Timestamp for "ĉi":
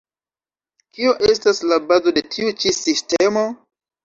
2.65-2.75